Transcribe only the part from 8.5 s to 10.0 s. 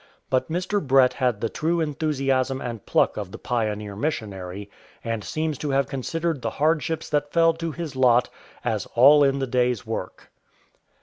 as all" in the day's